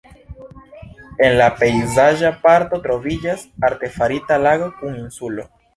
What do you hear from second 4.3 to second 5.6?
lago kun insulo.